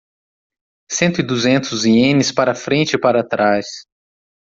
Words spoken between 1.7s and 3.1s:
ienes para frente e